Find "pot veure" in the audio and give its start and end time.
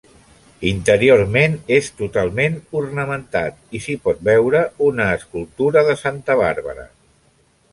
4.09-4.63